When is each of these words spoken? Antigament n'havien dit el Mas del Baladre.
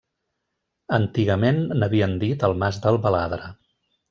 Antigament 0.97 1.59
n'havien 1.83 2.17
dit 2.25 2.47
el 2.49 2.57
Mas 2.65 2.81
del 2.89 2.99
Baladre. 3.05 3.53